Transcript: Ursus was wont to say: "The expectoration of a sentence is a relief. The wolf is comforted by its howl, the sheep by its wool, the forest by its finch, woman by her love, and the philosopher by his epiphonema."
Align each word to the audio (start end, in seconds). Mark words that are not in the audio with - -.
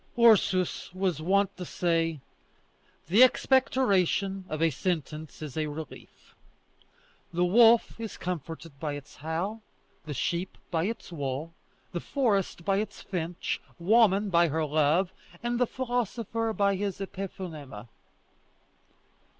Ursus 0.17 0.91
was 0.95 1.21
wont 1.21 1.55
to 1.57 1.63
say: 1.63 2.21
"The 3.05 3.21
expectoration 3.21 4.45
of 4.49 4.59
a 4.59 4.71
sentence 4.71 5.43
is 5.43 5.55
a 5.55 5.67
relief. 5.67 6.33
The 7.31 7.45
wolf 7.45 7.99
is 7.99 8.17
comforted 8.17 8.79
by 8.79 8.93
its 8.93 9.17
howl, 9.17 9.61
the 10.07 10.15
sheep 10.15 10.57
by 10.71 10.85
its 10.85 11.11
wool, 11.11 11.53
the 11.91 11.99
forest 11.99 12.65
by 12.65 12.77
its 12.77 13.03
finch, 13.03 13.61
woman 13.77 14.31
by 14.31 14.47
her 14.47 14.65
love, 14.65 15.13
and 15.43 15.59
the 15.59 15.67
philosopher 15.67 16.51
by 16.51 16.77
his 16.77 16.97
epiphonema." 16.99 17.87